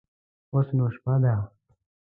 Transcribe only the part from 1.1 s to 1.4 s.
ده.